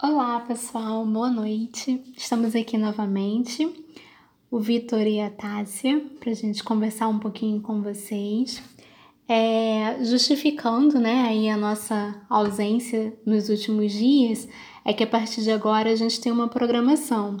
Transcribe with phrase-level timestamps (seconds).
[0.00, 2.00] Olá, pessoal, boa noite.
[2.16, 3.68] Estamos aqui novamente,
[4.48, 8.62] o Vitor e a Tássia, para a gente conversar um pouquinho com vocês.
[9.28, 14.48] É, justificando né, aí a nossa ausência nos últimos dias,
[14.84, 17.36] é que a partir de agora a gente tem uma programação.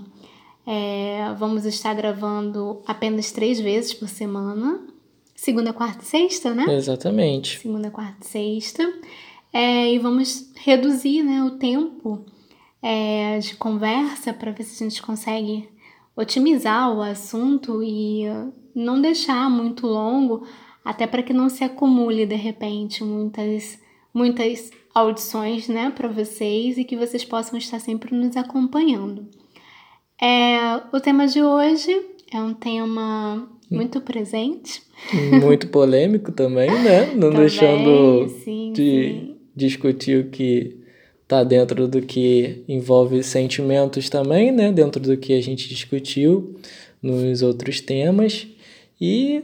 [0.66, 4.84] É, vamos estar gravando apenas três vezes por semana,
[5.32, 6.64] segunda, quarta e sexta, né?
[6.74, 7.60] Exatamente.
[7.60, 8.92] Segunda, quarta e sexta.
[9.52, 12.26] É, e vamos reduzir né, o tempo
[12.82, 15.68] é, de conversa para ver se a gente consegue
[16.16, 18.24] otimizar o assunto e
[18.74, 20.46] não deixar muito longo,
[20.84, 23.78] até para que não se acumule de repente muitas
[24.12, 29.28] muitas audições, né, para vocês e que vocês possam estar sempre nos acompanhando.
[30.20, 31.94] É, o tema de hoje
[32.32, 34.82] é um tema muito presente.
[35.40, 37.14] Muito polêmico também, né?
[37.14, 39.36] Não também, deixando sim, de sim.
[39.54, 40.77] discutir o que
[41.28, 44.72] tá dentro do que envolve sentimentos também, né?
[44.72, 46.58] Dentro do que a gente discutiu
[47.02, 48.46] nos outros temas.
[48.98, 49.42] E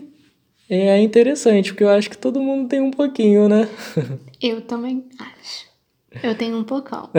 [0.69, 3.69] é interessante, porque eu acho que todo mundo tem um pouquinho, né?
[4.41, 5.67] Eu também acho.
[6.23, 7.11] Eu tenho um pocão.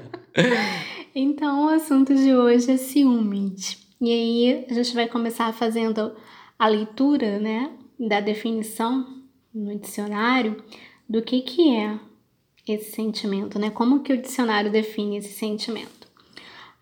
[1.14, 3.78] então, o assunto de hoje é ciúmes.
[4.00, 6.12] E aí, a gente vai começar fazendo
[6.58, 9.06] a leitura, né, da definição
[9.54, 10.62] no dicionário
[11.08, 11.98] do que que é
[12.72, 13.70] esse sentimento, né?
[13.70, 16.08] Como que o dicionário define esse sentimento?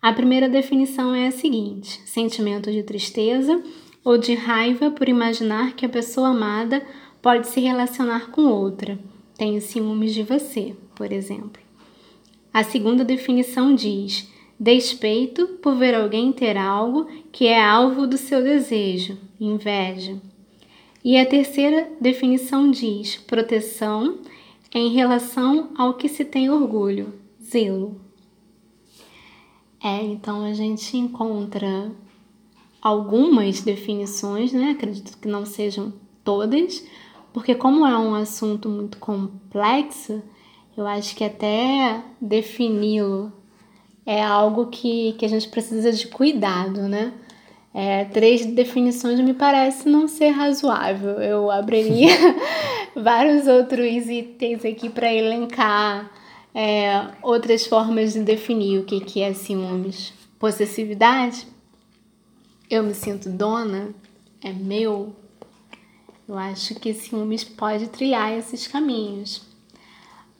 [0.01, 3.61] A primeira definição é a seguinte: sentimento de tristeza
[4.03, 6.81] ou de raiva por imaginar que a pessoa amada
[7.21, 8.97] pode se relacionar com outra.
[9.37, 11.61] Tenho ciúmes de você, por exemplo.
[12.53, 18.43] A segunda definição diz: despeito por ver alguém ter algo que é alvo do seu
[18.43, 20.17] desejo, inveja.
[21.03, 24.19] E a terceira definição diz: proteção
[24.73, 27.99] em relação ao que se tem orgulho, zelo.
[29.83, 31.91] É, então a gente encontra
[32.81, 34.71] algumas definições, né?
[34.71, 35.93] Acredito que não sejam
[36.23, 36.85] todas,
[37.33, 40.21] porque como é um assunto muito complexo,
[40.77, 43.31] eu acho que até defini-lo
[44.05, 47.13] é algo que, que a gente precisa de cuidado, né?
[47.73, 51.21] É, três definições me parece não ser razoável.
[51.21, 52.09] Eu abriria
[52.95, 56.11] vários outros itens aqui para elencar
[56.53, 60.13] é, outras formas de definir o que, que é ciúmes.
[60.39, 61.45] Possessividade?
[62.69, 63.89] Eu me sinto dona?
[64.43, 65.15] É meu?
[66.27, 69.41] Eu acho que ciúmes pode trilhar esses caminhos.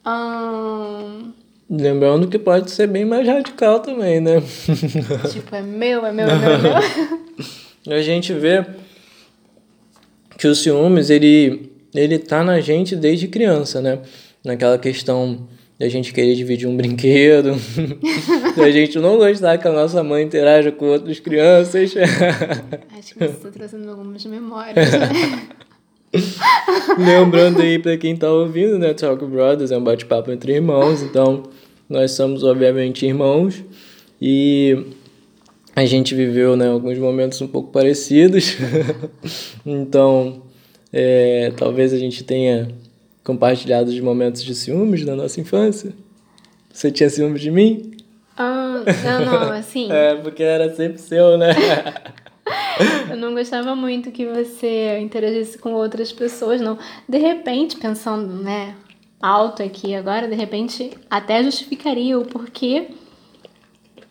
[0.06, 1.34] Hum...
[1.70, 4.42] Lembrando que pode ser bem mais radical também, né?
[5.32, 6.74] tipo, é meu, é meu, é meu, é meu.
[7.96, 8.66] A gente vê
[10.38, 14.00] que o ciúmes, ele, ele tá na gente desde criança, né?
[14.44, 15.48] Naquela questão
[15.78, 17.56] da gente querer dividir um brinquedo,
[18.58, 21.94] da gente não gostar que a nossa mãe interaja com outras crianças.
[22.98, 25.10] Acho que você está trazendo algumas memórias, né?
[26.98, 28.94] Lembrando aí para quem tá ouvindo, né?
[28.94, 31.44] Talk Brothers é um bate-papo entre irmãos, então
[31.88, 33.64] nós somos obviamente irmãos
[34.22, 34.86] e
[35.76, 38.58] a gente viveu né, alguns momentos um pouco parecidos.
[39.66, 40.42] então,
[40.92, 42.70] é, talvez a gente tenha
[43.24, 45.94] compartilhado de momentos de ciúmes na nossa infância.
[46.72, 47.92] Você tinha ciúmes de mim?
[48.38, 49.92] Ah, não, não, assim.
[49.92, 51.54] é, porque era sempre seu, né?
[53.10, 56.78] Eu não gostava muito que você interagisse com outras pessoas, não.
[57.08, 58.76] De repente, pensando, né,
[59.22, 62.88] alto aqui agora, de repente, até justificaria o porquê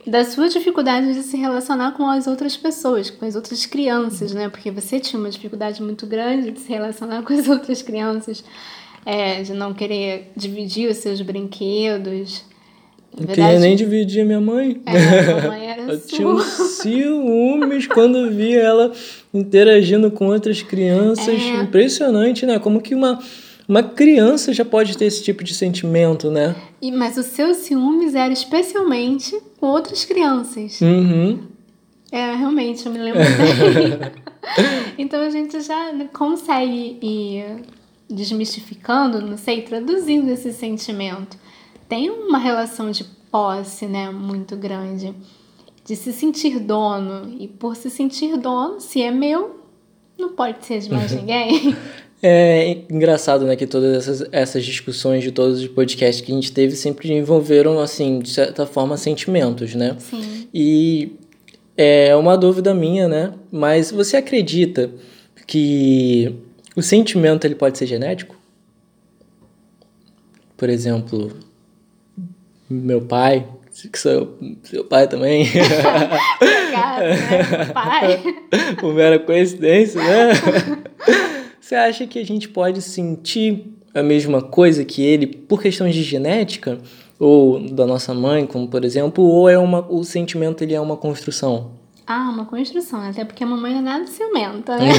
[0.06, 4.48] da sua dificuldade de se relacionar com as outras pessoas, com as outras crianças, né?
[4.48, 8.44] Porque você tinha uma dificuldade muito grande de se relacionar com as outras crianças,
[9.04, 12.44] é, de não querer dividir os seus brinquedos.
[13.18, 14.80] Não queria nem dividir minha mãe.
[14.86, 16.08] É, a mãe era Eu sua.
[16.08, 18.92] tinha um ciúmes quando via ela
[19.32, 21.28] interagindo com outras crianças.
[21.28, 21.62] É.
[21.62, 22.58] Impressionante, né?
[22.58, 23.18] Como que uma,
[23.68, 26.54] uma criança já pode ter esse tipo de sentimento, né?
[26.80, 30.80] E, mas o seu ciúmes era especialmente com outras crianças.
[30.80, 31.40] Uhum.
[32.10, 34.12] É, realmente, eu me lembro bem.
[34.96, 37.62] então a gente já consegue ir
[38.08, 41.36] desmistificando, não sei, traduzindo esse sentimento.
[41.88, 45.14] Tem uma relação de posse, né, muito grande,
[45.84, 47.34] de se sentir dono.
[47.38, 49.60] E por se sentir dono, se é meu,
[50.18, 51.74] não pode ser de mais ninguém.
[52.20, 56.50] É engraçado, né, que todas essas, essas discussões de todos os podcasts que a gente
[56.50, 59.94] teve sempre envolveram, assim, de certa forma, sentimentos, né?
[60.00, 60.48] Sim.
[60.52, 61.12] E
[61.76, 63.34] é uma dúvida minha, né?
[63.52, 64.90] Mas você acredita
[65.46, 66.34] que
[66.74, 68.36] o sentimento ele pode ser genético?
[70.56, 71.30] Por exemplo,
[72.68, 73.46] meu pai
[73.86, 75.46] que sou seu pai também.
[76.40, 77.64] Obrigada, né?
[77.72, 78.22] Pai.
[78.80, 80.32] Por mera coincidência, né?
[81.60, 86.02] Você acha que a gente pode sentir a mesma coisa que ele por questões de
[86.02, 86.78] genética?
[87.20, 90.96] Ou da nossa mãe, como por exemplo, ou é uma, o sentimento ele é uma
[90.96, 91.72] construção?
[92.10, 94.92] Ah, uma construção, até porque a mamãe não é nada ciumenta, né?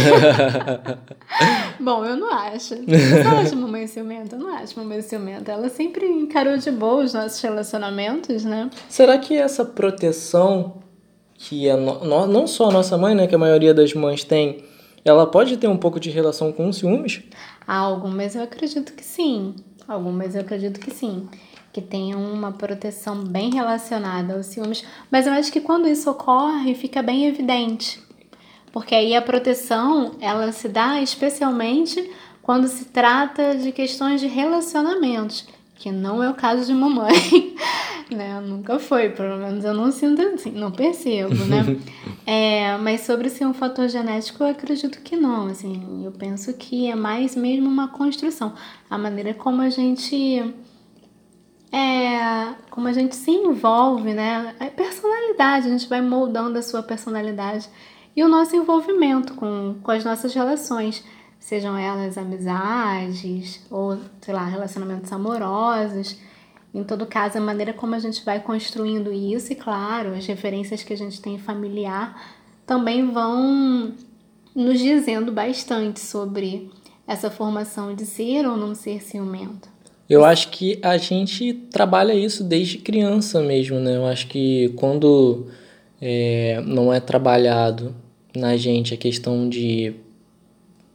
[1.79, 2.75] Bom, eu não acho.
[2.75, 5.51] Eu só acho mamãe ciumenta, eu não acho mamãe ciumenta.
[5.51, 8.69] Ela sempre encarou de boa os nossos relacionamentos, né?
[8.87, 10.83] Será que essa proteção
[11.33, 14.63] que é no, não só a nossa mãe, né, que a maioria das mães tem,
[15.03, 17.23] ela pode ter um pouco de relação com ciúmes?
[17.65, 19.55] Ah, algumas eu acredito que sim.
[19.87, 21.27] Algumas eu acredito que sim
[21.79, 26.75] que tenham uma proteção bem relacionada aos ciúmes, mas eu acho que quando isso ocorre
[26.75, 28.01] fica bem evidente,
[28.71, 32.11] porque aí a proteção ela se dá especialmente
[32.41, 37.55] quando se trata de questões de relacionamentos, que não é o caso de mamãe,
[38.11, 38.41] né?
[38.41, 41.77] Nunca foi, pelo menos eu não sinto assim, não percebo, né?
[42.27, 46.89] é, mas sobre ser um fator genético, eu acredito que não, assim, eu penso que
[46.89, 48.53] é mais mesmo uma construção,
[48.89, 50.53] a maneira como a gente
[51.71, 54.55] é como a gente se envolve, né?
[54.59, 57.69] A personalidade, a gente vai moldando a sua personalidade
[58.15, 61.03] e o nosso envolvimento com, com as nossas relações,
[61.39, 66.17] sejam elas amizades ou, sei lá, relacionamentos amorosos.
[66.73, 70.83] Em todo caso, a maneira como a gente vai construindo isso, e claro, as referências
[70.83, 72.21] que a gente tem familiar
[72.65, 73.93] também vão
[74.55, 76.69] nos dizendo bastante sobre
[77.07, 79.67] essa formação de ser ou não ser ciumento.
[80.09, 83.95] Eu acho que a gente trabalha isso desde criança mesmo, né?
[83.95, 85.45] Eu acho que quando
[86.01, 87.95] é, não é trabalhado
[88.35, 89.93] na gente a questão de,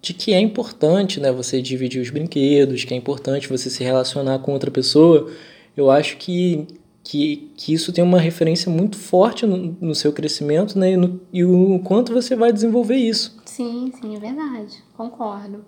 [0.02, 1.31] de que é importante, né?
[1.31, 5.31] Você dividir os brinquedos, que é importante você se relacionar com outra pessoa,
[5.76, 6.66] eu acho que,
[7.05, 10.90] que, que isso tem uma referência muito forte no, no seu crescimento, né?
[10.90, 13.40] E, no, e o quanto você vai desenvolver isso.
[13.44, 14.82] Sim, sim, é verdade.
[14.96, 15.64] Concordo.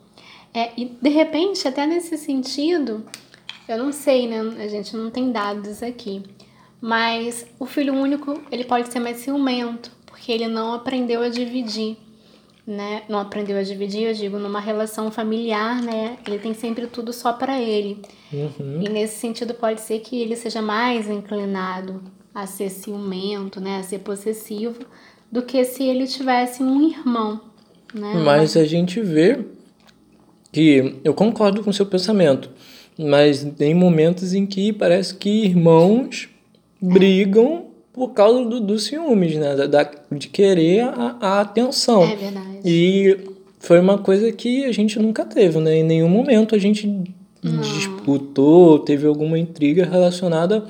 [0.52, 3.04] É, e de repente, até nesse sentido,
[3.68, 4.40] eu não sei, né?
[4.58, 6.22] A gente não tem dados aqui.
[6.80, 11.96] Mas o filho único, ele pode ser mais ciumento, porque ele não aprendeu a dividir,
[12.66, 13.02] né?
[13.08, 16.18] Não aprendeu a dividir, eu digo, numa relação familiar, né?
[16.26, 18.02] Ele tem sempre tudo só para ele.
[18.32, 18.82] Uhum.
[18.82, 22.02] E nesse sentido pode ser que ele seja mais inclinado
[22.34, 23.78] a ser ciumento, né?
[23.78, 24.84] A ser possessivo,
[25.32, 27.40] do que se ele tivesse um irmão,
[27.94, 28.22] né?
[28.24, 29.44] Mas a gente vê
[30.52, 32.50] que eu concordo com o seu pensamento
[32.98, 36.28] mas tem momentos em que parece que irmãos
[36.80, 39.54] brigam por causa do, do ciúmes, né?
[39.54, 42.02] Da, da, de querer a, a atenção.
[42.04, 42.60] É verdade.
[42.64, 43.18] E
[43.58, 45.76] foi uma coisa que a gente nunca teve, né?
[45.76, 46.86] Em nenhum momento a gente
[47.42, 47.60] Não.
[47.60, 50.66] disputou, teve alguma intriga relacionada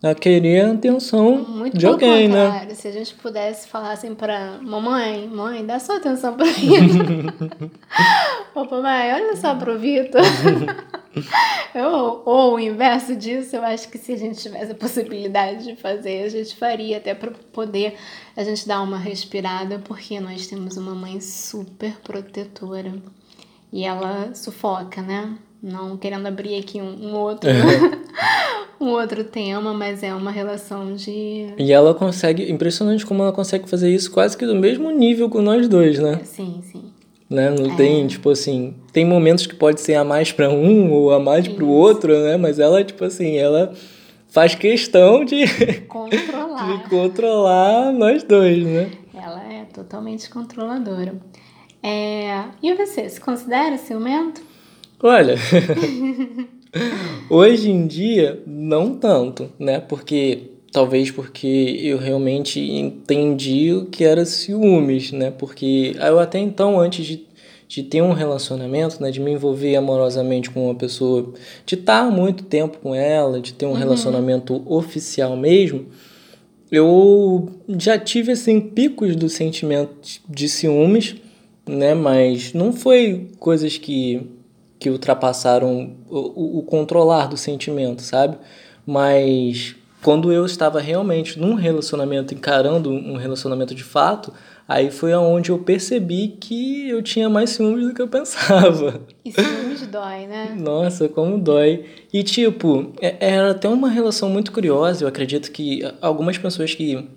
[0.00, 2.68] a querer a atenção Muito de alguém, né?
[2.74, 7.26] Se a gente pudesse falar assim pra mamãe, mãe, dá sua atenção pra mim.
[8.54, 10.22] Ô, papai, olha só pro Vitor.
[11.74, 15.76] ou, ou o inverso disso, eu acho que se a gente tivesse a possibilidade de
[15.76, 17.94] fazer, a gente faria, até para poder
[18.36, 22.94] a gente dar uma respirada, porque nós temos uma mãe super protetora.
[23.72, 25.36] E ela sufoca, né?
[25.62, 27.50] Não querendo abrir aqui um, um outro.
[28.80, 31.52] um outro tema, mas é uma relação de.
[31.58, 35.42] E ela consegue, impressionante como ela consegue fazer isso quase que do mesmo nível com
[35.42, 36.20] nós dois, né?
[36.24, 36.92] Sim, sim.
[37.28, 37.50] Né?
[37.50, 37.76] Não é.
[37.76, 41.46] tem, tipo assim, tem momentos que pode ser a mais para um ou a mais
[41.46, 42.36] para o outro, né?
[42.36, 43.72] Mas ela, tipo assim, ela
[44.28, 45.46] faz questão de
[45.88, 46.82] controlar.
[46.82, 48.90] de controlar nós dois, né?
[49.14, 51.14] Ela é totalmente controladora.
[51.82, 52.44] É...
[52.62, 54.42] E você, se considera ciumento?
[55.00, 55.36] Olha,
[57.30, 59.80] Hoje em dia, não tanto, né?
[59.80, 65.32] Porque talvez porque eu realmente entendi o que era ciúmes, né?
[65.36, 67.26] Porque eu até então, antes de,
[67.66, 69.10] de ter um relacionamento, né?
[69.10, 71.34] De me envolver amorosamente com uma pessoa,
[71.66, 73.74] de estar muito tempo com ela, de ter um uhum.
[73.74, 75.86] relacionamento oficial mesmo,
[76.70, 81.16] eu já tive, assim, picos do sentimento de ciúmes,
[81.66, 81.92] né?
[81.92, 84.28] Mas não foi coisas que
[84.78, 88.38] que ultrapassaram o, o, controlar do sentimento, sabe?
[88.86, 94.32] Mas quando eu estava realmente num relacionamento, encarando um relacionamento de fato,
[94.66, 99.00] aí foi aonde eu percebi que eu tinha mais ciúmes do que eu pensava.
[99.24, 100.54] E ciúmes dói, né?
[100.58, 101.84] Nossa, como dói.
[102.12, 107.08] E tipo, é, era até uma relação muito curiosa, eu acredito que algumas pessoas que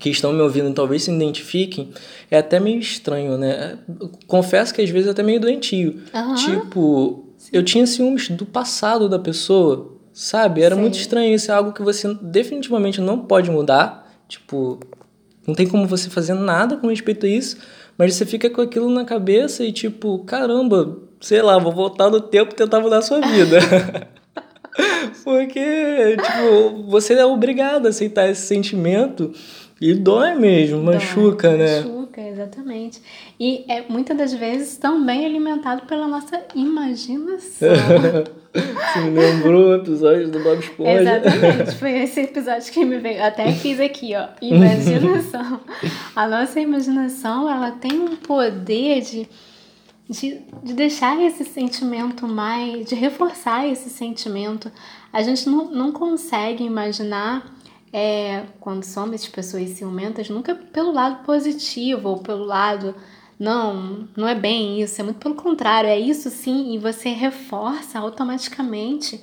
[0.00, 1.90] que estão me ouvindo talvez se identifiquem,
[2.30, 3.78] é até meio estranho, né?
[4.26, 6.00] Confesso que às vezes é até meio doentio.
[6.14, 6.34] Uhum.
[6.36, 7.50] Tipo, Sim.
[7.52, 10.60] eu tinha ciúmes do passado da pessoa, sabe?
[10.60, 10.82] Era Sim.
[10.82, 11.34] muito estranho.
[11.34, 14.06] Isso é algo que você definitivamente não pode mudar.
[14.28, 14.78] Tipo,
[15.46, 17.56] não tem como você fazer nada com respeito a isso.
[17.96, 22.20] Mas você fica com aquilo na cabeça e tipo, caramba, sei lá, vou voltar no
[22.20, 23.58] tempo e tentar mudar a sua vida.
[25.24, 29.32] Porque, tipo, você é obrigado a aceitar esse sentimento
[29.80, 31.80] e dói mesmo, machuca, dói, né?
[31.80, 31.99] Machuca,
[32.50, 33.00] exatamente.
[33.38, 37.68] E é muitas das vezes também alimentado pela nossa imaginação.
[38.52, 41.00] Você me lembrou o episódio do Bob Esponja.
[41.00, 43.22] Exatamente, foi esse episódio que me veio.
[43.22, 44.28] Até fiz aqui, ó.
[44.42, 45.60] Imaginação.
[46.16, 49.28] A nossa imaginação, ela tem um poder de,
[50.08, 52.88] de, de deixar esse sentimento mais.
[52.88, 54.70] de reforçar esse sentimento.
[55.12, 57.59] A gente não, não consegue imaginar
[57.92, 62.94] é, quando somos pessoas ciumentas, nunca pelo lado positivo ou pelo lado
[63.38, 67.98] não, não é bem isso, é muito pelo contrário, é isso sim, e você reforça
[67.98, 69.22] automaticamente.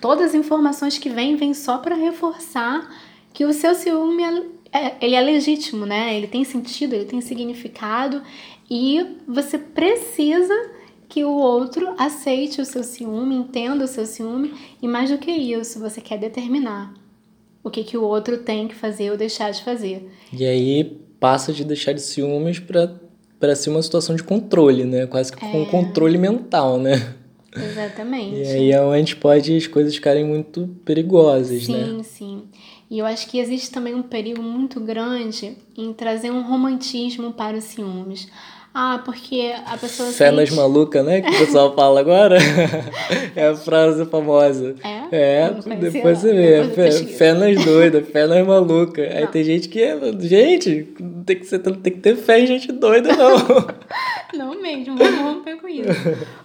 [0.00, 2.88] Todas as informações que vêm, vêm só para reforçar
[3.32, 6.16] que o seu ciúme é, é, ele é legítimo, né?
[6.16, 8.22] Ele tem sentido, ele tem significado
[8.70, 10.54] e você precisa
[11.08, 15.30] que o outro aceite o seu ciúme, entenda o seu ciúme e mais do que
[15.30, 16.92] isso, você quer determinar
[17.68, 20.10] o que, que o outro tem que fazer ou deixar de fazer.
[20.32, 22.94] E aí passa de deixar de ciúmes para
[23.38, 25.06] para ser uma situação de controle, né?
[25.06, 25.48] Quase que é.
[25.48, 27.14] um controle mental, né?
[27.54, 28.36] Exatamente.
[28.36, 31.84] E aí é onde pode as coisas ficarem muito perigosas, sim, né?
[31.84, 32.42] Sim, sim.
[32.90, 37.56] E eu acho que existe também um perigo muito grande em trazer um romantismo para
[37.56, 38.28] os ciúmes.
[38.74, 40.36] Ah, porque a pessoa Fé sente...
[40.36, 41.20] nas malucas, né?
[41.20, 42.38] Que o pessoal fala agora.
[43.34, 44.76] é a frase famosa.
[44.84, 44.98] É?
[45.10, 46.64] É, depois você vê.
[46.74, 49.10] Fé, fé nas doidas, fé nas malucas.
[49.10, 49.80] Aí tem gente que.
[50.20, 50.94] Gente,
[51.26, 53.36] tem que, ser, tem que ter fé em gente doida, não.
[54.54, 55.88] não mesmo, vamos romper com isso.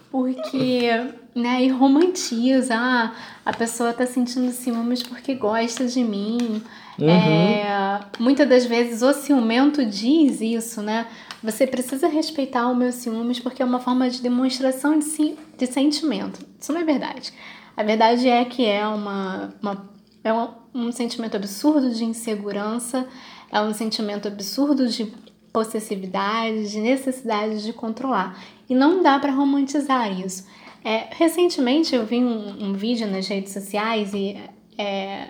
[0.09, 0.89] Porque,
[1.35, 2.73] né, e romantiza.
[2.75, 3.13] Ah,
[3.45, 6.61] a pessoa tá sentindo ciúmes porque gosta de mim.
[6.97, 7.09] Uhum.
[7.09, 11.05] É, muitas das vezes o ciumento diz isso, né?
[11.43, 16.39] Você precisa respeitar o meu ciúmes porque é uma forma de demonstração de, de sentimento.
[16.59, 17.33] Isso não é verdade.
[17.75, 19.89] A verdade é que é, uma, uma
[20.23, 23.07] é um, um sentimento absurdo de insegurança,
[23.51, 25.11] é um sentimento absurdo de
[25.51, 28.41] possessividade, de necessidade de controlar.
[28.69, 30.47] E não dá para romantizar isso.
[30.83, 34.37] É, recentemente eu vi um, um, vídeo nas redes sociais e
[34.77, 35.29] é,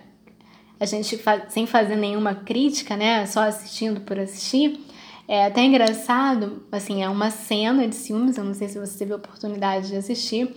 [0.79, 4.79] a gente sem fazer nenhuma crítica, né, só assistindo por assistir,
[5.27, 9.13] é até engraçado, assim, é uma cena de ciúmes, eu não sei se você teve
[9.13, 10.53] a oportunidade de assistir,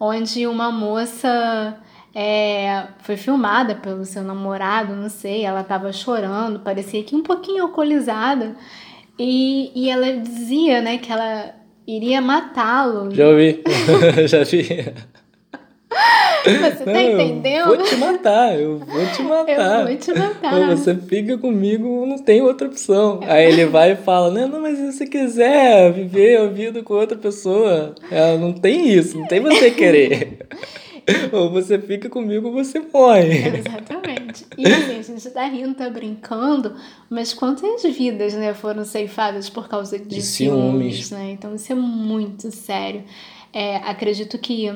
[0.00, 1.76] onde uma moça
[2.14, 7.64] é, foi filmada pelo seu namorado, não sei, ela estava chorando, parecia que um pouquinho
[7.64, 8.56] alcoolizada,
[9.18, 11.54] e, e ela dizia, né, que ela
[11.86, 13.14] iria matá-lo.
[13.14, 13.62] Já ouvi,
[14.26, 14.94] já vi.
[16.44, 17.70] Você tá entendendo?
[17.70, 19.80] Eu vou te matar, eu vou te matar.
[19.80, 20.76] Eu vou te matar.
[20.76, 23.20] Você fica comigo, não tem outra opção.
[23.22, 26.94] Aí ele vai e fala: Não, não, mas se você quiser viver a vida com
[26.94, 30.38] outra pessoa, ela não tem isso, não tem você querer.
[31.32, 33.58] ou você fica comigo ou você morre.
[33.58, 34.46] Exatamente.
[34.56, 36.74] E assim, a gente tá rindo, tá brincando,
[37.08, 41.30] mas quantas vidas, né, foram ceifadas por causa de, de ciúmes, ciúmes, né?
[41.32, 43.04] Então isso é muito sério.
[43.52, 44.70] É, acredito que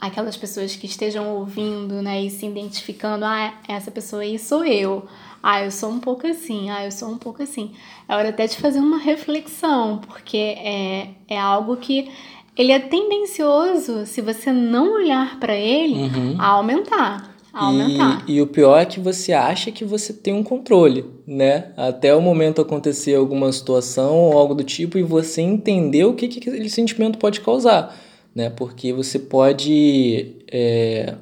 [0.00, 5.06] aquelas pessoas que estejam ouvindo, né, e se identificando, ah, essa pessoa aí sou eu.
[5.42, 7.72] Ah, eu sou um pouco assim, ah, eu sou um pouco assim.
[8.08, 12.10] É hora até de fazer uma reflexão, porque é, é algo que
[12.56, 16.36] ele é tendencioso, se você não olhar para ele, uhum.
[16.38, 17.36] a aumentar.
[17.52, 18.24] A aumentar.
[18.26, 21.72] E, e, o pior é que você acha que você tem um controle, né?
[21.76, 26.28] Até o momento acontecer alguma situação ou algo do tipo e você entender o que,
[26.28, 27.94] que aquele sentimento pode causar
[28.36, 28.50] né?
[28.50, 30.36] Porque você pode.
[30.46, 31.14] É...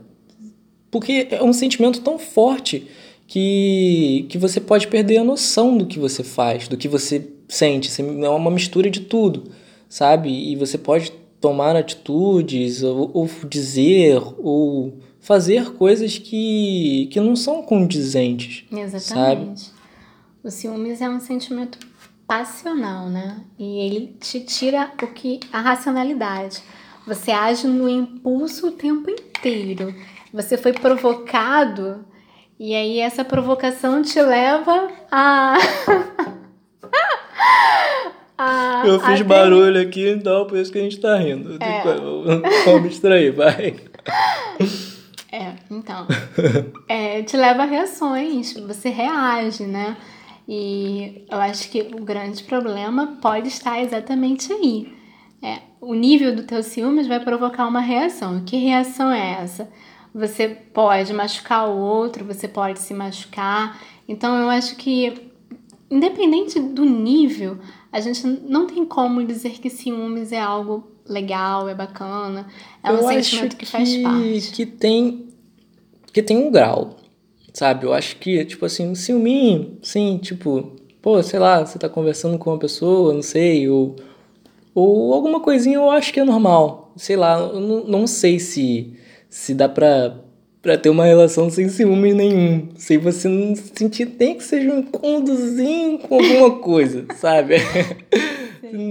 [0.90, 2.88] Porque é um sentimento tão forte
[3.26, 7.90] que, que você pode perder a noção do que você faz, do que você sente.
[8.02, 9.44] É uma mistura de tudo,
[9.88, 10.28] sabe?
[10.28, 17.62] E você pode tomar atitudes, ou, ou dizer, ou fazer coisas que, que não são
[17.62, 18.64] condizentes.
[18.72, 19.60] Exatamente.
[19.60, 19.74] Sabe?
[20.42, 21.78] O ciúmes é um sentimento
[22.26, 23.40] passional, né?
[23.58, 26.62] E ele te tira o que a racionalidade.
[27.06, 29.94] Você age no impulso o tempo inteiro.
[30.32, 32.04] Você foi provocado
[32.58, 35.58] e aí essa provocação te leva a.
[38.38, 41.58] a Eu fiz a barulho aqui, então por isso que a gente tá rindo.
[41.60, 41.82] É.
[42.64, 43.76] Vamos distrair, vai.
[45.30, 46.06] É, então.
[46.88, 49.96] É, te leva a reações, você reage, né?
[50.48, 54.94] E eu acho que o grande problema pode estar exatamente aí.
[55.42, 58.42] É, o nível do teu ciúmes vai provocar uma reação.
[58.44, 59.68] Que reação é essa?
[60.14, 63.82] você pode machucar o outro, você pode se machucar.
[64.06, 65.12] Então eu acho que,
[65.90, 67.58] independente do nível,
[67.90, 72.46] a gente não tem como dizer que ciúmes é algo legal, é bacana,
[72.82, 74.52] é um eu sentimento que, que faz parte.
[74.52, 75.26] Que tem,
[76.12, 76.96] que tem um grau,
[77.52, 77.84] sabe?
[77.84, 82.38] Eu acho que, tipo assim, um ciúminho, sim, tipo, pô, sei lá, você tá conversando
[82.38, 83.96] com uma pessoa, não sei, ou,
[84.74, 86.92] ou alguma coisinha eu acho que é normal.
[86.96, 88.92] Sei lá, eu não, não sei se,
[89.28, 90.16] se dá pra,
[90.60, 92.68] pra ter uma relação sem ciúme nenhum.
[92.76, 97.56] Sem você não sentir nem que seja um conduzinho com alguma coisa, sabe?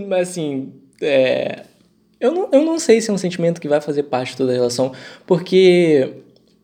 [0.07, 0.71] Mas assim,
[1.01, 1.63] é,
[2.19, 4.51] eu, não, eu não sei se é um sentimento que vai fazer parte de toda
[4.51, 4.93] a relação,
[5.27, 6.13] porque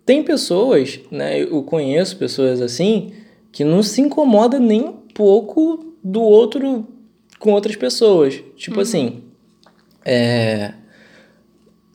[0.06, 1.42] tem pessoas, né?
[1.42, 3.12] Eu conheço pessoas assim
[3.52, 6.88] que não se incomoda nem um pouco do outro
[7.40, 8.44] com outras pessoas.
[8.56, 8.82] Tipo uhum.
[8.82, 9.24] assim,
[10.06, 10.74] é,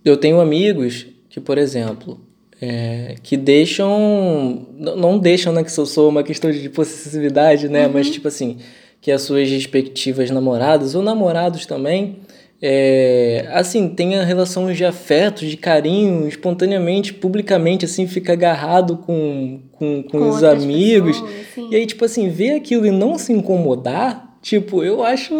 [0.05, 2.21] eu tenho amigos que, por exemplo,
[2.61, 4.67] é, que deixam.
[4.77, 5.63] Não deixam, né?
[5.63, 7.87] Que isso sou uma questão de possessividade, né?
[7.87, 7.93] Uhum.
[7.93, 8.59] Mas, tipo assim,
[9.01, 12.21] que as suas respectivas namoradas ou namorados também
[12.67, 20.03] é, assim, tenha relações de afeto, de carinho, espontaneamente, publicamente, assim, fica agarrado com, com,
[20.03, 21.21] com, com os amigos.
[21.21, 25.35] Pessoas, e aí, tipo assim, ver aquilo e não se incomodar, tipo, eu acho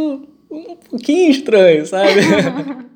[0.51, 2.21] um pouquinho estranho, sabe?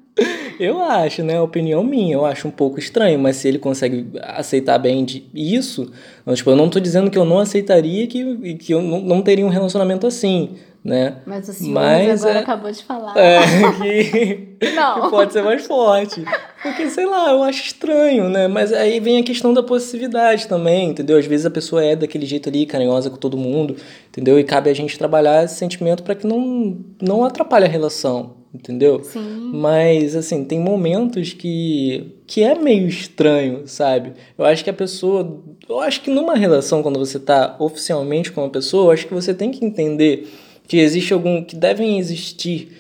[0.59, 1.41] eu acho, né?
[1.41, 5.91] Opinião minha, eu acho um pouco estranho, mas se ele consegue aceitar bem de isso,
[6.23, 9.23] então, tipo, eu não tô dizendo que eu não aceitaria que, que eu não, não
[9.23, 10.57] teria um relacionamento assim
[10.88, 11.17] né?
[11.27, 13.17] Mas o ciúmes Mas agora é, acabou de falar.
[13.17, 13.41] É,
[14.59, 15.03] que, Não.
[15.03, 16.25] que pode ser mais forte.
[16.62, 18.49] Porque, sei lá, eu acho estranho, né?
[18.49, 21.19] Mas aí vem a questão da possessividade também, entendeu?
[21.19, 23.77] Às vezes a pessoa é daquele jeito ali, carinhosa com todo mundo,
[24.09, 24.38] entendeu?
[24.38, 29.02] E cabe a gente trabalhar esse sentimento para que não, não atrapalhe a relação, entendeu?
[29.05, 29.50] Sim.
[29.52, 34.12] Mas, assim, tem momentos que, que é meio estranho, sabe?
[34.37, 35.43] Eu acho que a pessoa...
[35.69, 39.14] Eu acho que numa relação, quando você tá oficialmente com uma pessoa, eu acho que
[39.14, 40.28] você tem que entender
[40.67, 42.77] que existe algum que devem existir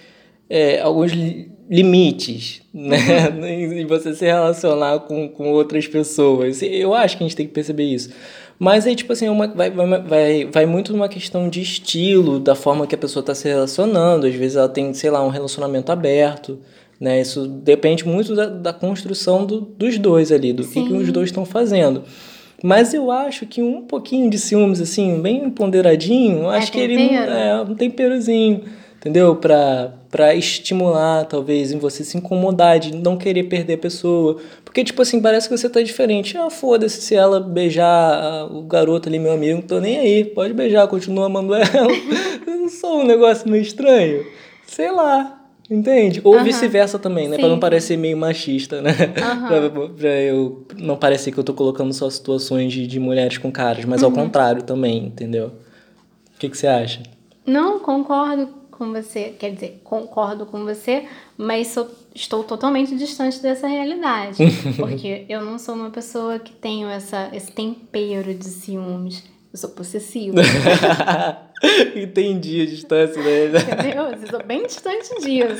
[0.48, 1.12] é, alguns
[1.68, 3.44] limites né uhum.
[3.80, 7.52] em você se relacionar com, com outras pessoas eu acho que a gente tem que
[7.52, 8.10] perceber isso
[8.58, 12.40] mas aí tipo assim é uma, vai, vai, vai, vai muito numa questão de estilo
[12.40, 14.26] da forma que a pessoa está se relacionando.
[14.26, 16.58] Às vezes ela tem sei lá um relacionamento aberto
[17.00, 17.20] né?
[17.20, 21.28] Isso depende muito da, da construção do, dos dois ali do que, que os dois
[21.28, 22.02] estão fazendo.
[22.62, 26.80] Mas eu acho que um pouquinho de ciúmes, assim, bem ponderadinho, eu é acho que
[26.80, 28.62] ele é um temperozinho,
[29.08, 29.34] entendeu?
[29.34, 34.36] Pra, pra estimular, talvez, em você se incomodar, de não querer perder a pessoa.
[34.64, 36.36] Porque, tipo assim, parece que você tá diferente.
[36.36, 40.24] Ah, foda-se se ela beijar o garoto ali, meu amigo, não tô nem aí.
[40.24, 41.66] Pode beijar, continua amando ela.
[42.46, 44.24] não sou um negócio meio estranho.
[44.66, 45.34] Sei lá.
[45.70, 46.22] Entende?
[46.24, 47.36] Ou vice-versa também, né?
[47.36, 47.42] Sim.
[47.42, 48.94] Pra não parecer meio machista, né?
[49.12, 53.52] pra, pra, eu não parecer que eu tô colocando só situações de, de mulheres com
[53.52, 54.08] caras, mas uhum.
[54.08, 55.52] ao contrário também, entendeu?
[56.34, 57.02] O que, que você acha?
[57.44, 59.34] Não, concordo com você.
[59.38, 64.38] Quer dizer, concordo com você, mas sou, estou totalmente distante dessa realidade.
[64.78, 69.24] porque eu não sou uma pessoa que tenho essa, esse tempero de ciúmes.
[69.52, 70.40] Eu sou possessiva.
[71.96, 73.46] Entendi a distância, né?
[73.58, 74.04] Entendeu?
[74.04, 75.56] Eu sou bem distante disso.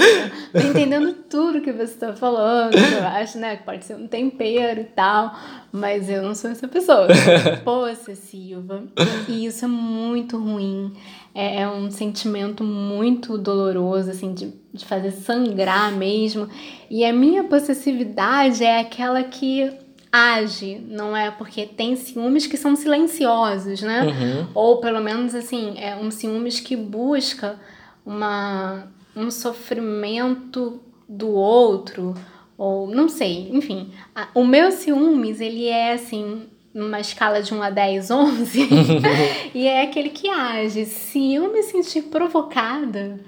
[0.53, 2.75] Tô entendendo tudo que você está falando.
[2.75, 3.57] Eu acho, né?
[3.57, 5.35] Que pode ser um tempero e tal.
[5.71, 7.07] Mas eu não sou essa pessoa.
[7.09, 8.85] Eu sou possessiva.
[9.29, 10.93] E isso é muito ruim.
[11.35, 16.49] É, é um sentimento muito doloroso, assim, de, de fazer sangrar mesmo.
[16.91, 19.71] E a minha possessividade é aquela que
[20.11, 21.31] age, não é?
[21.31, 24.05] Porque tem ciúmes que são silenciosos, né?
[24.05, 24.47] Uhum.
[24.55, 27.59] Ou pelo menos assim, é um ciúmes que busca
[28.05, 32.15] uma, um sofrimento do outro,
[32.59, 33.93] ou não sei, enfim.
[34.35, 38.69] O meu ciúmes, ele é assim, numa escala de 1 a 10, 11,
[39.55, 40.85] e é aquele que age.
[40.85, 43.21] Se eu me sentir provocada,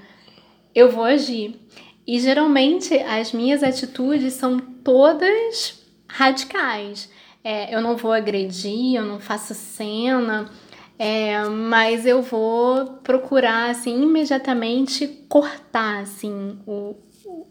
[0.75, 1.55] eu vou agir.
[2.05, 7.09] E geralmente as minhas atitudes são todas radicais.
[7.45, 10.51] É, eu não vou agredir, eu não faço cena,
[10.99, 16.97] é, mas eu vou procurar assim imediatamente cortar assim o,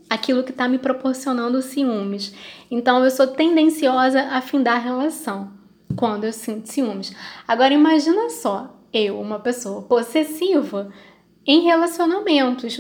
[0.09, 2.33] aquilo que está me proporcionando ciúmes.
[2.69, 5.51] Então eu sou tendenciosa a findar relação
[5.95, 7.13] quando eu sinto ciúmes.
[7.47, 10.91] Agora imagina só, eu, uma pessoa possessiva
[11.45, 12.79] em relacionamentos.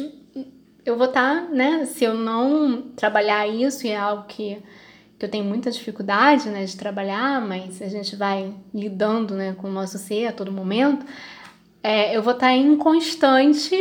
[0.85, 1.85] Eu vou estar, tá, né?
[1.85, 4.61] Se eu não trabalhar isso, e é algo que
[5.19, 9.67] que eu tenho muita dificuldade né, de trabalhar, mas a gente vai lidando né, com
[9.67, 11.05] o nosso ser a todo momento,
[11.83, 13.75] é, eu vou estar em constante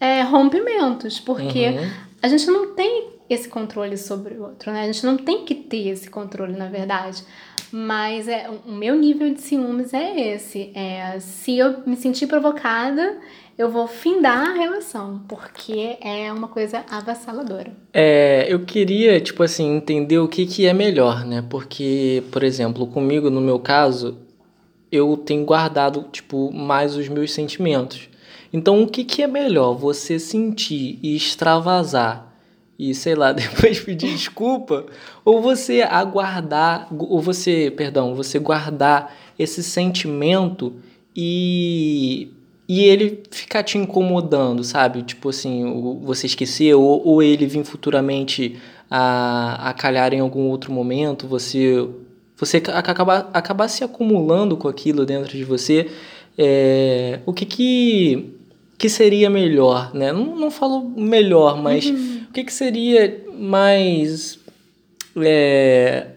[0.00, 1.90] é, rompimentos, porque uhum.
[2.24, 4.84] A gente não tem esse controle sobre o outro, né?
[4.84, 7.22] A gente não tem que ter esse controle, na verdade.
[7.70, 10.72] Mas é, o meu nível de ciúmes é esse.
[10.74, 13.18] É, se eu me sentir provocada,
[13.58, 17.76] eu vou findar a relação, porque é uma coisa avassaladora.
[17.92, 21.44] É, eu queria, tipo assim, entender o que, que é melhor, né?
[21.50, 24.16] Porque, por exemplo, comigo, no meu caso,
[24.90, 28.08] eu tenho guardado, tipo, mais os meus sentimentos.
[28.54, 29.74] Então, o que, que é melhor?
[29.74, 32.32] Você sentir e extravasar
[32.78, 34.86] e, sei lá, depois pedir desculpa?
[35.24, 40.72] ou você aguardar, ou você, perdão, você guardar esse sentimento
[41.16, 42.28] e,
[42.68, 45.02] e ele ficar te incomodando, sabe?
[45.02, 48.56] Tipo assim, você esquecer, ou, ou ele vir futuramente
[48.88, 51.88] a, a calhar em algum outro momento, você
[52.36, 55.88] você acabar, acabar se acumulando com aquilo dentro de você,
[56.36, 58.34] é, o que que,
[58.78, 60.12] que seria melhor, né?
[60.12, 62.22] Não, não falo melhor, mas uhum.
[62.28, 64.38] o que que seria mais...
[65.16, 66.08] É,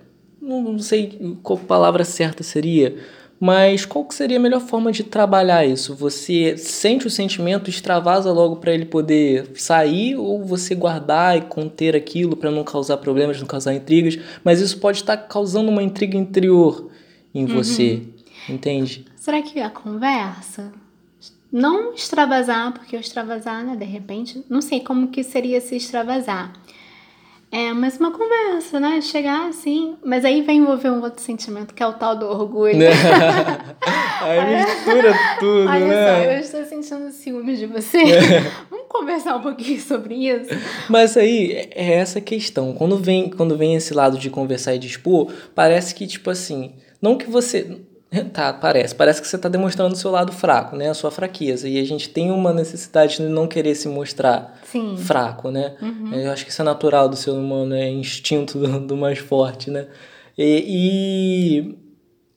[0.41, 2.95] não sei qual palavra certa seria,
[3.39, 5.93] mas qual que seria a melhor forma de trabalhar isso?
[5.95, 11.95] Você sente o sentimento, extravasa logo para ele poder sair ou você guardar e conter
[11.95, 14.17] aquilo para não causar problemas, não causar intrigas?
[14.43, 16.89] Mas isso pode estar causando uma intriga interior
[17.33, 17.53] em uhum.
[17.53, 18.01] você,
[18.49, 19.05] entende?
[19.15, 20.71] Será que a conversa
[21.51, 26.53] não extravasar, porque o extravasar, né, de repente, não sei como que seria se extravasar.
[27.49, 28.99] É, mas uma conversa, né?
[29.01, 29.95] Chegar assim.
[30.03, 32.75] Mas aí vem envolver um outro sentimento, que é o tal do orgulho.
[34.21, 36.15] aí mistura tudo, Olha né?
[36.15, 37.99] só, eu estou sentindo ciúmes de você.
[37.99, 38.39] É.
[38.69, 40.49] Vamos conversar um pouquinho sobre isso?
[40.89, 42.73] Mas aí é essa questão.
[42.73, 46.73] Quando vem, quando vem esse lado de conversar e dispor, parece que, tipo assim.
[47.01, 47.79] Não que você.
[48.25, 48.95] Tá, parece.
[48.95, 50.89] Parece que você está demonstrando o seu lado fraco, né?
[50.89, 51.67] A sua fraqueza.
[51.67, 54.97] E a gente tem uma necessidade de não querer se mostrar Sim.
[54.97, 55.75] fraco, né?
[55.81, 56.13] Uhum.
[56.13, 59.69] Eu acho que isso é natural do ser humano, é instinto do, do mais forte,
[59.69, 59.87] né?
[60.37, 61.75] E,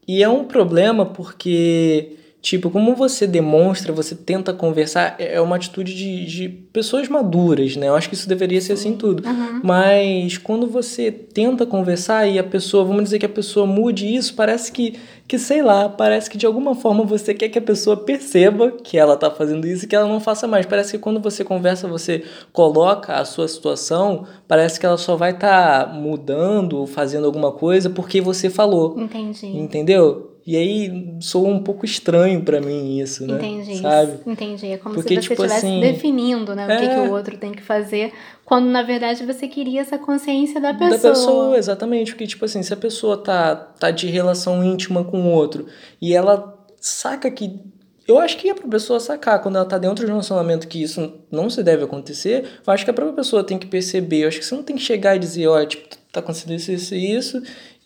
[0.07, 5.41] e, e é um problema porque Tipo, como você demonstra, você tenta conversar, é, é
[5.43, 7.89] uma atitude de, de pessoas maduras, né?
[7.89, 9.27] Eu acho que isso deveria ser assim tudo.
[9.27, 9.61] Uhum.
[9.63, 14.35] Mas quando você tenta conversar e a pessoa, vamos dizer que a pessoa mude isso,
[14.35, 14.99] parece que,
[15.29, 18.97] que sei lá, parece que de alguma forma você quer que a pessoa perceba que
[18.97, 20.65] ela tá fazendo isso e que ela não faça mais.
[20.65, 22.25] Parece que quando você conversa, você
[22.55, 27.91] coloca a sua situação, parece que ela só vai estar tá mudando, fazendo alguma coisa
[27.91, 28.99] porque você falou.
[28.99, 29.47] Entendi.
[29.47, 30.30] Entendeu?
[30.51, 33.35] E aí soa um pouco estranho para mim isso, né?
[33.37, 33.79] Entendi.
[33.79, 34.19] Sabe?
[34.27, 34.67] Entendi.
[34.67, 36.77] É como Porque, se você tipo estivesse assim, definindo, né, é...
[36.77, 37.11] o que, que o é.
[37.11, 38.13] outro tem que fazer,
[38.45, 40.99] quando na verdade você queria essa consciência da pessoa.
[40.99, 42.11] Da pessoa, exatamente.
[42.11, 45.67] Porque, tipo assim, se a pessoa tá, tá de relação íntima com o outro
[46.03, 47.61] e ela saca que
[48.09, 50.83] eu acho que é pra pessoa sacar, quando ela tá dentro de um relacionamento que
[50.83, 54.25] isso não se deve acontecer, eu acho que a própria pessoa tem que perceber.
[54.25, 56.73] Eu acho que você não tem que chegar e dizer, olha, tipo, tá acontecendo isso,
[56.73, 57.41] isso e isso,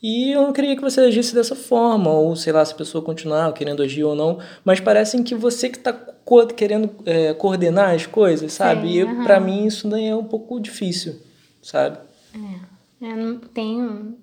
[0.07, 3.03] e eu não queria que você agisse dessa forma, ou sei lá, se a pessoa
[3.03, 7.95] continuar querendo agir ou não, mas parece que você que está co querendo é, coordenar
[7.95, 8.87] as coisas, sabe?
[8.87, 9.25] Sim, e uhum.
[9.25, 11.23] para mim isso daí é um pouco difícil,
[11.63, 11.97] sabe?
[12.35, 14.19] É, eu não tenho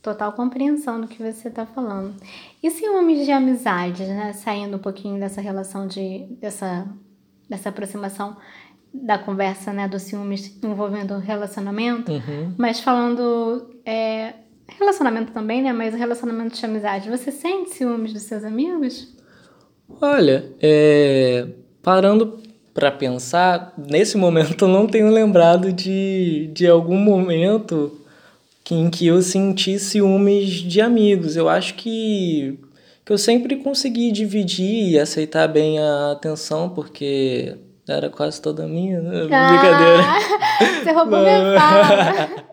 [0.00, 2.14] total compreensão do que você está falando.
[2.62, 4.32] E ciúmes de amizade, né?
[4.32, 6.86] Saindo um pouquinho dessa relação de dessa
[7.50, 8.36] dessa aproximação
[8.94, 12.54] da conversa, né, do ciúmes envolvendo relacionamento, uhum.
[12.56, 14.34] mas falando é,
[14.68, 15.72] Relacionamento também, né?
[15.72, 17.10] Mas relacionamento de amizade.
[17.10, 19.16] Você sente ciúmes dos seus amigos?
[20.00, 21.46] Olha, é...
[21.82, 22.38] parando
[22.74, 27.98] para pensar, nesse momento eu não tenho lembrado de, de algum momento
[28.62, 31.34] que, em que eu senti ciúmes de amigos.
[31.34, 32.56] Eu acho que,
[33.04, 37.56] que eu sempre consegui dividir e aceitar bem a atenção, porque
[37.88, 39.00] era quase toda minha.
[39.00, 39.26] Né?
[39.32, 40.04] Ah, Brincadeira.
[40.84, 42.28] Você roubou minha fala.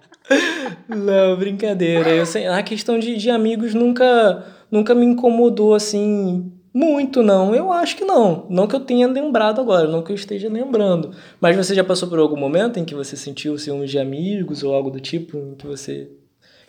[0.87, 2.09] Não, brincadeira.
[2.09, 7.55] Eu sei, a questão de, de amigos nunca, nunca me incomodou assim muito, não.
[7.55, 8.45] Eu acho que não.
[8.49, 11.15] Não que eu tenha lembrado agora, não que eu esteja lembrando.
[11.39, 14.73] Mas você já passou por algum momento em que você sentiu ciúmes de amigos ou
[14.73, 16.11] algo do tipo que você.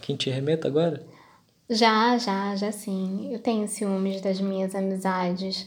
[0.00, 1.02] Quem te remeta agora?
[1.68, 3.30] Já, já, já sim.
[3.32, 5.66] Eu tenho ciúmes das minhas amizades.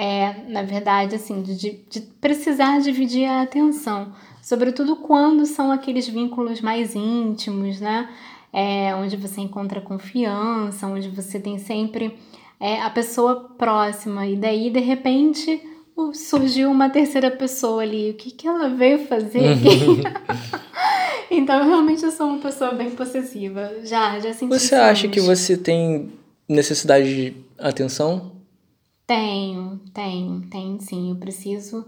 [0.00, 6.60] É, na verdade, assim, de, de precisar dividir a atenção sobretudo quando são aqueles vínculos
[6.60, 8.08] mais íntimos, né?
[8.52, 12.18] É, onde você encontra confiança, onde você tem sempre
[12.58, 15.62] é, a pessoa próxima, e daí de repente
[16.12, 18.10] surgiu uma terceira pessoa ali.
[18.10, 20.02] O que, que ela veio fazer aqui?
[21.30, 23.70] então, realmente, eu sou uma pessoa bem possessiva.
[23.84, 24.58] Já, já senti.
[24.58, 26.10] Você acha que você tem
[26.48, 28.39] necessidade de atenção?
[29.10, 31.10] Tenho, tenho, tenho sim.
[31.10, 31.84] Eu preciso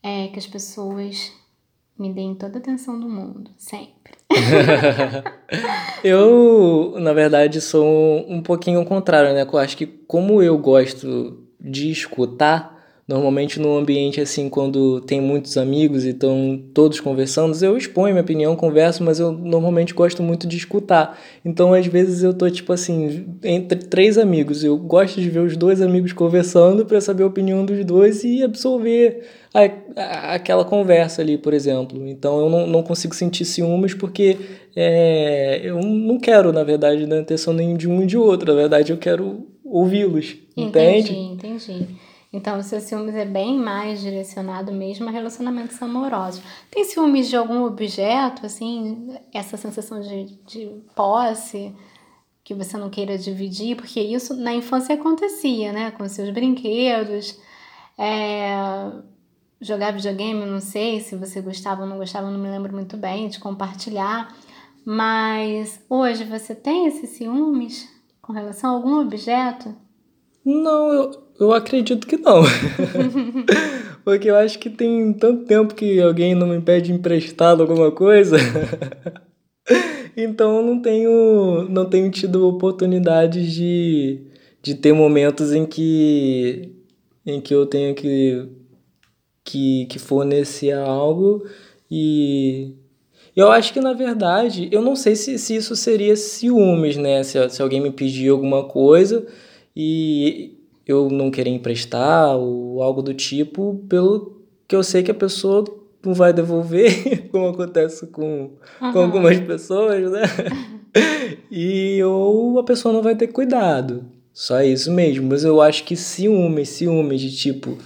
[0.00, 1.32] é, que as pessoas
[1.98, 4.14] Me deem toda a atenção do mundo, sempre.
[6.04, 9.42] eu, na verdade, sou um pouquinho o contrário, né?
[9.42, 12.79] Eu acho que como eu gosto de escutar,
[13.10, 18.22] Normalmente no ambiente assim, quando tem muitos amigos e estão todos conversando, eu exponho minha
[18.22, 21.18] opinião, converso, mas eu normalmente gosto muito de escutar.
[21.44, 25.56] Então às vezes eu tô tipo assim, entre três amigos, eu gosto de ver os
[25.56, 29.62] dois amigos conversando para saber a opinião dos dois e absorver a,
[30.00, 32.06] a, aquela conversa ali, por exemplo.
[32.06, 34.36] Então eu não, não consigo sentir ciúmes porque
[34.76, 38.52] é, eu não quero, na verdade, na atenção nem de um nem de outro.
[38.52, 40.36] Na verdade, eu quero ouvi-los.
[40.56, 41.12] Entende?
[41.12, 42.09] Entendi, entendi.
[42.32, 46.40] Então, o seu ciúmes é bem mais direcionado mesmo a relacionamentos amorosos.
[46.70, 51.74] Tem ciúmes de algum objeto, assim, essa sensação de, de posse
[52.44, 55.90] que você não queira dividir, porque isso na infância acontecia, né?
[55.90, 57.38] Com seus brinquedos,
[57.98, 58.52] é...
[59.60, 63.28] jogar videogame, não sei se você gostava ou não gostava, não me lembro muito bem,
[63.28, 64.34] de compartilhar.
[64.84, 67.88] Mas hoje você tem esses ciúmes
[68.22, 69.74] com relação a algum objeto?
[70.44, 72.42] Não, eu, eu acredito que não.
[74.04, 78.36] Porque eu acho que tem tanto tempo que alguém não me pede emprestado alguma coisa.
[80.16, 84.20] então não tenho, não tenho tido oportunidades de,
[84.62, 86.72] de ter momentos em que,
[87.26, 88.48] em que eu tenho que,
[89.44, 91.44] que, que fornecer algo
[91.90, 92.74] e
[93.34, 97.22] eu acho que, na verdade, eu não sei se, se isso seria ciúmes, né?
[97.22, 99.26] Se, se alguém me pedir alguma coisa
[99.74, 105.14] e eu não querer emprestar ou algo do tipo, pelo que eu sei que a
[105.14, 105.64] pessoa
[106.04, 108.92] não vai devolver, como acontece com, uhum.
[108.92, 110.22] com algumas pessoas, né?
[111.50, 114.04] e ou a pessoa não vai ter cuidado.
[114.32, 115.28] Só isso mesmo.
[115.28, 117.76] Mas eu acho que ciúmes, ciúmes de tipo,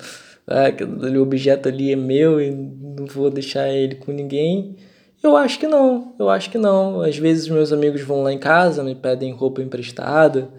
[0.47, 4.77] ah, aquele objeto ali é meu e não vou deixar ele com ninguém.
[5.23, 7.01] Eu acho que não, eu acho que não.
[7.01, 10.51] Às vezes meus amigos vão lá em casa, me pedem roupa emprestada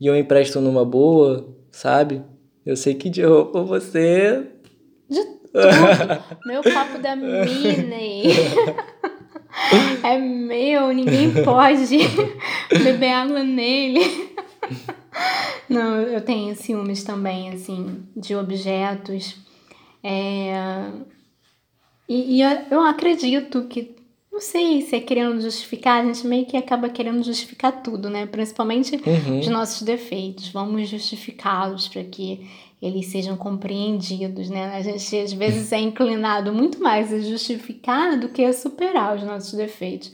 [0.00, 1.46] e eu empresto numa boa,
[1.78, 2.22] sabe?
[2.66, 4.46] Eu sei que de roupa você.
[5.08, 6.38] De tudo.
[6.44, 8.32] Meu papo da Minnie.
[10.02, 11.98] é meu, ninguém pode
[12.82, 14.00] beber água nele.
[15.68, 19.36] Não, eu tenho ciúmes também, assim, de objetos.
[20.02, 20.90] É...
[22.08, 23.97] E, e eu acredito que
[24.38, 28.24] não sei se é querendo justificar, a gente meio que acaba querendo justificar tudo, né?
[28.24, 29.40] Principalmente uhum.
[29.40, 30.50] os nossos defeitos.
[30.50, 32.48] Vamos justificá-los para que
[32.80, 34.76] eles sejam compreendidos, né?
[34.76, 39.24] A gente às vezes é inclinado muito mais a justificar do que a superar os
[39.24, 40.12] nossos defeitos.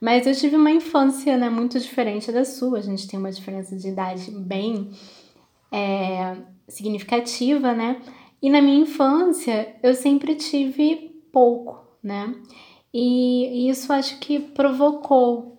[0.00, 2.78] Mas eu tive uma infância né, muito diferente da sua.
[2.78, 4.90] A gente tem uma diferença de idade bem
[5.70, 6.34] é,
[6.66, 8.00] significativa, né?
[8.40, 12.34] E na minha infância eu sempre tive pouco, né?
[12.92, 15.56] E isso acho que provocou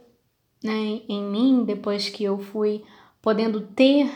[0.64, 2.84] né, em mim, depois que eu fui
[3.22, 4.10] podendo ter,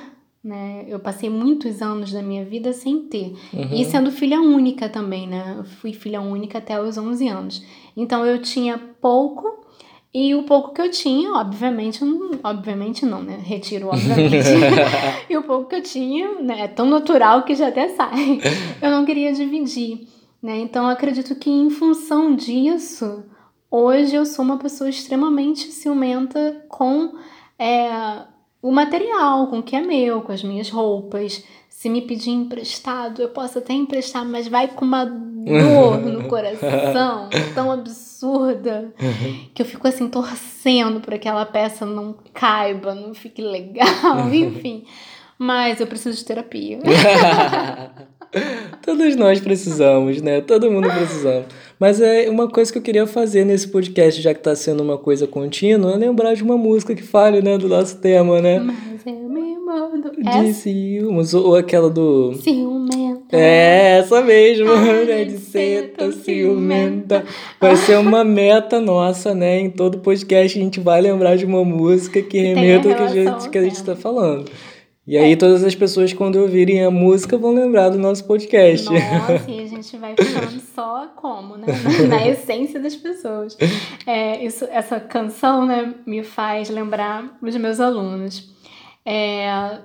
[0.44, 0.86] né?
[0.88, 3.36] Eu passei muitos anos da minha vida sem ter.
[3.54, 3.74] Uhum.
[3.74, 5.56] E sendo filha única também, né?
[5.58, 7.66] Eu fui filha única até os 11 anos.
[7.96, 9.66] Então eu tinha pouco
[10.14, 13.40] e o pouco que eu tinha, obviamente, não, obviamente não, né?
[13.42, 14.50] Retiro, obviamente.
[15.30, 16.62] e o pouco que eu tinha, né?
[16.62, 18.42] É tão natural que já até sai.
[18.82, 20.08] Eu não queria dividir.
[20.42, 20.58] Né?
[20.60, 23.24] Então, acredito que em função disso,
[23.70, 27.14] hoje eu sou uma pessoa extremamente ciumenta com
[27.60, 28.24] é,
[28.62, 31.44] o material, com o que é meu, com as minhas roupas.
[31.70, 37.30] Se me pedir emprestado, eu posso até emprestar, mas vai com uma dor no coração
[37.54, 38.94] tão absurda
[39.54, 44.86] que eu fico assim torcendo para que aquela peça não caiba, não fique legal, enfim.
[45.38, 46.80] Mas eu preciso de terapia.
[48.84, 50.42] Todos nós precisamos, né?
[50.42, 51.46] Todo mundo precisamos.
[51.80, 54.98] Mas é uma coisa que eu queria fazer nesse podcast, já que tá sendo uma
[54.98, 58.60] coisa contínua, é lembrar de uma música que fale, né, do nosso tema, né?
[58.60, 60.12] Mas eu me mando.
[60.12, 62.34] De ciúmes, ou aquela do...
[62.36, 63.36] Ciumenta.
[63.36, 64.70] É, essa mesmo.
[64.72, 67.26] Ai, de ser tão ciumenta.
[67.60, 69.60] Vai ser uma meta nossa, né?
[69.60, 73.08] Em todo podcast a gente vai lembrar de uma música que remeta ao que a
[73.08, 74.46] gente, que a gente tá falando.
[75.06, 78.86] E aí todas as pessoas, quando ouvirem a música, vão lembrar do nosso podcast.
[78.86, 81.68] Nossa, e a gente vai falando só como, né?
[81.68, 83.58] Na, na essência das pessoas.
[84.06, 88.54] É, isso, essa canção, né, me faz lembrar os meus alunos.
[89.04, 89.80] É,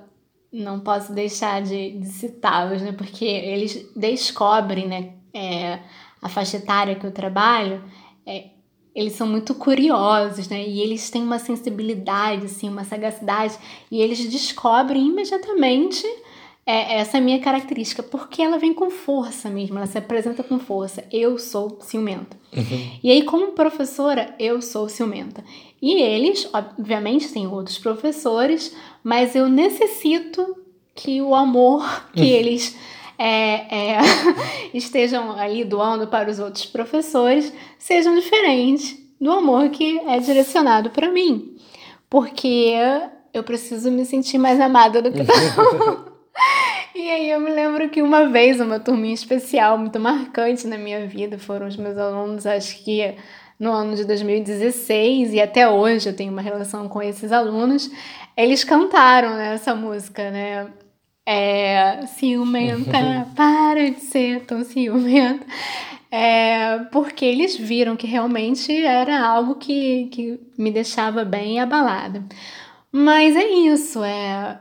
[0.51, 2.91] não posso deixar de, de citá-los, né?
[2.91, 5.13] Porque eles descobrem, né?
[5.33, 5.79] É,
[6.21, 7.83] a faixa etária que eu trabalho,
[8.25, 8.49] é,
[8.97, 10.67] eles são muito curiosos, né?
[10.67, 13.55] E eles têm uma sensibilidade, assim, uma sagacidade,
[13.91, 16.03] e eles descobrem imediatamente
[16.65, 21.05] é essa minha característica, porque ela vem com força mesmo, ela se apresenta com força.
[21.09, 22.35] Eu sou ciumenta.
[22.53, 22.91] Uhum.
[23.01, 25.45] E aí, como professora, eu sou ciumenta.
[25.81, 30.57] E eles, obviamente, têm outros professores, mas eu necessito
[30.93, 32.75] que o amor que eles
[33.17, 33.99] é, é,
[34.73, 41.11] estejam ali doando para os outros professores sejam diferentes do amor que é direcionado para
[41.11, 41.55] mim.
[42.09, 42.73] Porque
[43.33, 45.19] eu preciso me sentir mais amada do que
[46.95, 51.05] E aí eu me lembro que uma vez, uma turminha especial, muito marcante na minha
[51.05, 53.13] vida, foram os meus alunos, acho que
[53.59, 57.89] no ano de 2016, e até hoje eu tenho uma relação com esses alunos,
[58.35, 60.67] eles cantaram né, essa música, né?
[61.29, 65.45] É, ciumenta, para de ser tão ciumenta.
[66.09, 72.23] É, porque eles viram que realmente era algo que, que me deixava bem abalada.
[72.89, 74.57] Mas é isso, é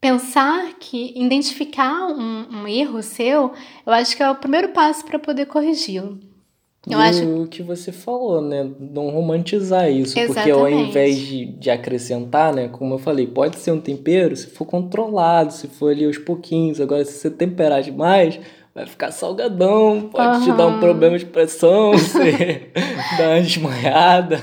[0.00, 3.54] pensar que identificar um, um erro seu,
[3.86, 6.33] eu acho que é o primeiro passo para poder corrigi-lo.
[6.86, 7.24] Eu acho...
[7.24, 8.68] o que você falou, né?
[8.78, 10.18] Não romantizar isso.
[10.18, 10.34] Exatamente.
[10.34, 12.68] Porque ao invés de, de acrescentar, né?
[12.68, 16.80] Como eu falei, pode ser um tempero se for controlado, se for ali aos pouquinhos.
[16.80, 18.38] Agora, se você temperar demais,
[18.74, 20.44] vai ficar salgadão, pode uhum.
[20.44, 22.70] te dar um problema de pressão, você
[23.16, 24.40] dá uma desmaiada.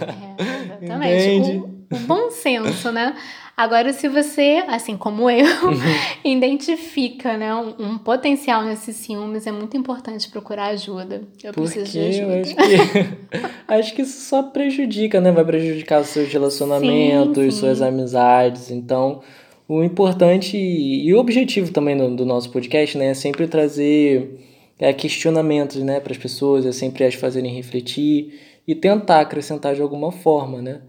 [0.81, 1.57] É, exatamente.
[1.57, 3.13] O, o bom senso, né?
[3.55, 5.75] Agora, se você, assim como eu, uhum.
[6.25, 11.21] identifica né, um, um, potencial nesses ciúmes, é muito importante procurar ajuda.
[11.43, 12.33] Eu Porque preciso de ajuda.
[12.33, 15.31] Eu acho, que, acho que isso só prejudica, né?
[15.31, 17.57] Vai prejudicar os seus relacionamentos, sim, sim.
[17.57, 18.71] suas amizades.
[18.71, 19.21] Então,
[19.67, 24.39] o importante e o objetivo também do, do nosso podcast né, é sempre trazer
[24.79, 29.81] é, questionamentos né, para as pessoas, é sempre as fazerem refletir e tentar acrescentar de
[29.81, 30.81] alguma forma, né?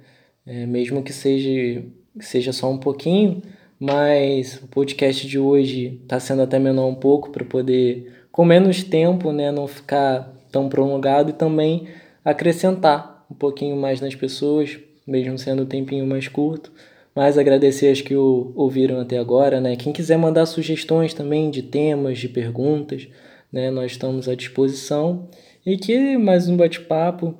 [0.44, 1.84] É, mesmo que seja
[2.20, 3.42] seja só um pouquinho,
[3.78, 8.82] mas o podcast de hoje está sendo até menor um pouco para poder, com menos
[8.82, 11.88] tempo, né, não ficar tão prolongado e também
[12.24, 16.70] acrescentar um pouquinho mais nas pessoas, mesmo sendo um tempinho mais curto.
[17.14, 19.76] Mas agradecer as que o ouviram até agora, né?
[19.76, 23.06] Quem quiser mandar sugestões também de temas, de perguntas,
[23.52, 23.70] né?
[23.70, 25.28] Nós estamos à disposição.
[25.64, 27.34] E que mais um bate-papo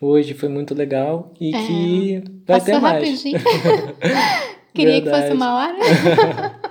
[0.00, 3.04] hoje foi muito legal e é, que vai passou ter mais.
[3.04, 3.38] rapidinho.
[4.72, 5.16] Queria Verdade.
[5.16, 5.76] que fosse uma hora.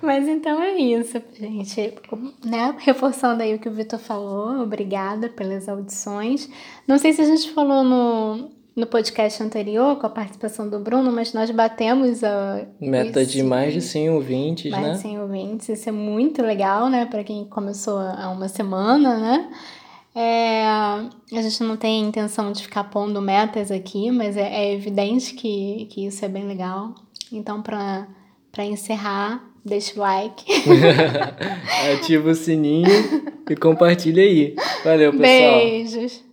[0.00, 1.94] Mas então é isso, gente.
[2.44, 2.74] Né?
[2.78, 6.48] Reforçando aí o que o Vitor falou, obrigada pelas audições.
[6.86, 11.10] Não sei se a gente falou no, no podcast anterior com a participação do Bruno,
[11.10, 12.66] mas nós batemos a.
[12.80, 14.88] Meta isso, de mais de 100 ouvintes, mais né?
[14.90, 15.68] Mais de 100 ouvintes.
[15.70, 17.06] Isso é muito legal, né?
[17.06, 19.50] Para quem começou há uma semana, né?
[20.14, 25.34] É, a gente não tem intenção de ficar pondo metas aqui, mas é, é evidente
[25.34, 26.94] que, que isso é bem legal.
[27.32, 28.06] Então, para
[28.64, 30.44] encerrar, deixa o like.
[31.94, 32.88] Ativa o sininho
[33.50, 34.54] e compartilha aí.
[34.84, 35.58] Valeu, pessoal.
[35.58, 36.23] Beijos.